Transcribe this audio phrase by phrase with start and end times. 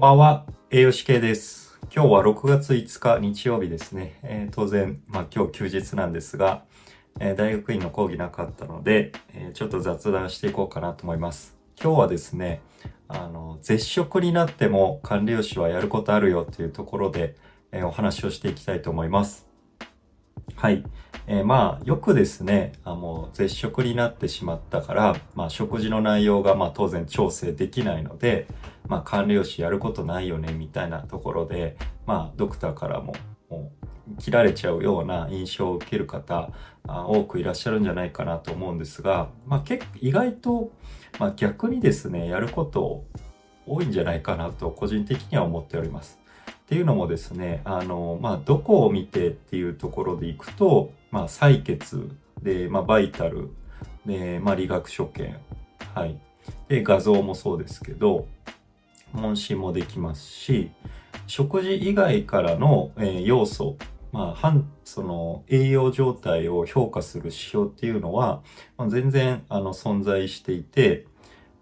[0.00, 1.76] こんばんは、栄養士系です。
[1.92, 4.20] 今日は6月5日日曜日ですね。
[4.22, 6.62] えー当然、まあ今日休日なんですが、
[7.18, 11.56] えー大学院の講義なかったので、えーちょっと雑談していこうかなと思います。
[11.82, 12.62] 今日はですね、
[13.08, 17.34] あの、絶食になっても管理栄養士はやることあるよというところで、
[17.72, 19.48] えお話をしていきたいと思います。
[20.54, 20.84] はい。
[21.30, 28.46] えーまあ、よくですね、あの、絶食になってしまったから、まあ、食事の内容が、まあ、当然調整できないので、
[28.88, 31.76] まあ、管理栄養士やることないよね、みたいなところで、
[32.06, 33.14] まあ、ドクターからも、
[33.50, 33.70] も
[34.16, 36.50] う、切られちゃうような印象を受ける方、
[36.86, 40.72] あ多くいらっしゃるんじゃないかなと思うんですが、まあ、結構、意外と、
[41.18, 43.04] まあ、逆にですね、やること
[43.66, 46.18] 多いんじゃないかなと、個人的には思っております。
[46.48, 52.10] っていうのもですね、あの、まあ、どこを見てっていうところでいくと、まあ、採血
[52.42, 53.50] で、まあ、バイタル
[54.06, 55.36] で、まあ、理学所見、
[55.94, 56.18] はい。
[56.68, 58.26] で、画像もそうですけど、
[59.12, 60.70] 問診もできますし、
[61.26, 63.76] 食事以外からの、えー要素、
[64.12, 68.42] まあ、その、栄養状態を評価する指標っていうのは、
[68.76, 71.06] まあ、全然、あの、存在していて、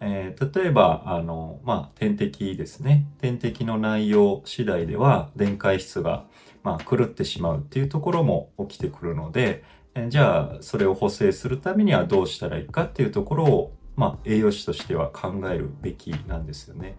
[0.00, 3.06] えー例えば、あの、まあ、点滴ですね。
[3.20, 6.24] 点滴の内容次第では、電解質が、
[6.62, 9.64] まあ、狂ってしまうっていうところも起きてくるので、
[10.08, 16.96] じゃあ、それを補正するためにはどうしたらいいかっていうところを、まあ、栄養士としては考えるべきなんですよね。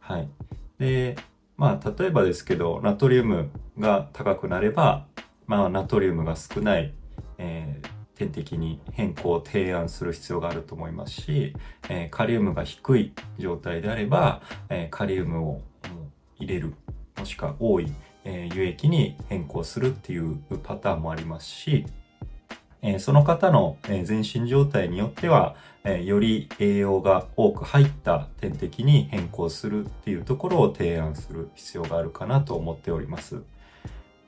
[0.00, 0.28] はい。
[0.78, 1.16] で、
[1.56, 5.06] まあ、例えばですけど、ナトリウムが高くなれば、
[5.46, 6.92] まあ、ナトリウムが少ない、
[7.38, 11.54] えー点滴に変更を提案する必要があると思いますし、
[11.88, 15.62] えーカリウムが低い状態であれば、えーカリウムを
[16.36, 16.74] 入れる、
[17.16, 17.92] もしくは多い、
[18.28, 21.86] えー輸液に変更するっていうパターンもありますし、
[22.82, 33.42] えその方の、全身状態によっては、えより栄養が多く入った点滴に変更するっていうところを提案する必要があるかなと思っております。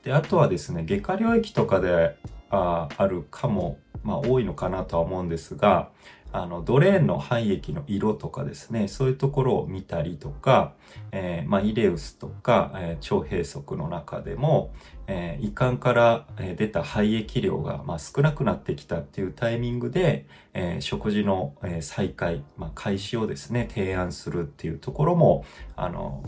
[0.03, 2.17] で、あとはですね、外科領域とかで
[2.49, 5.89] ああるかも、まあ多いのかなとは思うんですが、
[6.33, 10.73] あの、ドレーンの肺液の色とかですね、そういうところを見たりとか、
[11.11, 14.73] えーまあ、イレウスとか、えー腸閉塞の中でも、
[15.07, 26.23] えー胃管から出た肺液量が、まあ、少なくなってきたっていうタイミングで、えー食事の、え再開、まあ、開始をですね、提案するっていうところも、あの、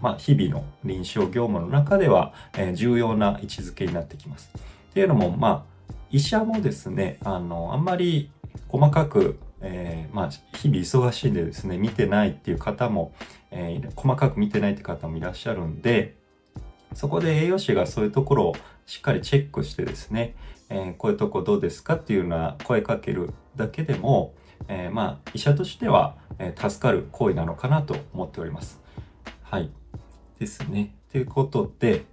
[0.00, 4.50] まあ、日々の臨床業務の中では、えー重要な位置づけになってきます。
[4.90, 5.77] っていうのも、まあ、
[6.10, 8.30] 医者もですね、あの、あんまり
[8.68, 13.12] 細かく、えーまあ、日々忙しいんでですね、見てないっていう方も、
[13.50, 16.16] えー細かく見てないって方もいらっしゃるんで、
[16.94, 20.34] そこで栄養士がそういうところをしっかりチェックしてですね、
[20.70, 24.34] えーこういうとこどうですかっていうような声かけるだけでも、
[24.68, 28.80] えーまあ、医者としては、え助かる行為なのかなと思っております。
[29.42, 29.70] はい。
[30.38, 30.94] ですね。
[31.10, 32.04] ということで、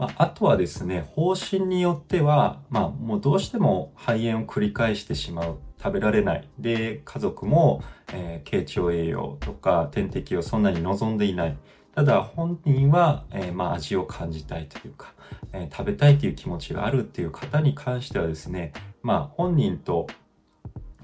[0.00, 5.58] まあ、あとはですね、方針によっては、まあ、もうどうしても肺炎を繰り返してしまう。
[5.82, 6.48] 食べられない。
[6.58, 11.56] で、家族も、えー経腸栄養とか点滴をそんなに望んでいない。
[11.94, 15.12] ただ本人は、えーまあ、味を感じたいというか、
[15.52, 18.72] えー食べたいという気持ちがあるっていう方に関してはですね、
[19.02, 20.06] まあ、本人と、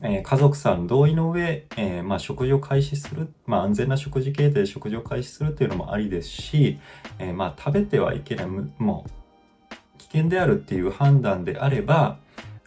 [0.03, 6.79] えー家族さん同意の上、えーまあ、食事を開始する、まあ、安全な食事形態で食事を開始するというのもありですし、
[7.19, 12.19] えーまあ、食べてはいけない、もう、危険であるっていう判断であれば、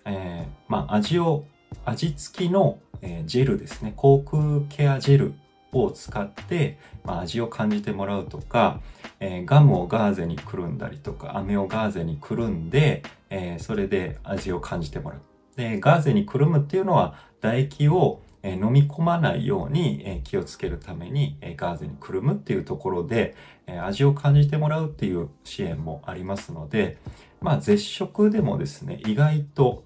[0.06, 1.46] えーまあ、味を、
[1.86, 5.34] 味付きの、えジェルですね、口腔ケアジェル
[5.72, 8.82] を使って、まあ、味を感じてもらうとか、
[9.20, 15.22] えーガムをガーゼにくるんだりとか、飴をガーゼにくるんで、えーそれで味を感じてもらう。
[15.59, 23.36] で、ガーゼにくるむっていうのは、唾液をえ飲み込まないように気をつけるためにガーゼにくるむっていうところで
[23.84, 26.98] 味を感じてもらうっていう支援もありますので、
[27.42, 29.84] まあ絶食でもですね、意外と、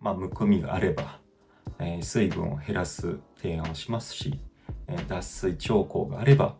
[0.00, 1.18] まあむくみがあれば、
[1.80, 4.38] え水分を減らす提案をしますし、
[4.86, 6.54] え脱水兆候があれば、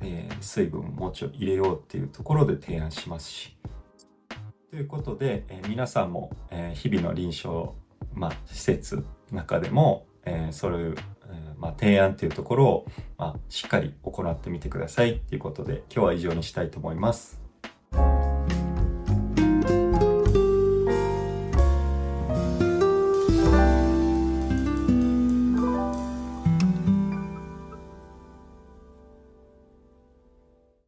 [0.00, 3.56] え水分をもうちょい入れようっていうところで提案しますし。
[4.72, 7.72] ということで、えー皆さんも、えー日々の臨床、
[8.14, 10.96] まあ、施設の中でも、えーそういう、
[11.26, 12.86] えまあ、提案というところを、
[13.18, 17.42] まあ、しっかり行ってみてくださいということで今日は以上にしたいと思います。